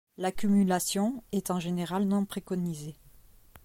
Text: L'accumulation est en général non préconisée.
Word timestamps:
L'accumulation 0.17 1.23
est 1.31 1.51
en 1.51 1.59
général 1.59 2.05
non 2.07 2.25
préconisée. 2.25 2.95